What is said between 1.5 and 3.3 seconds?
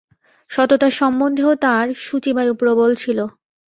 তাঁর শুচিবায়ু প্রবল ছিল।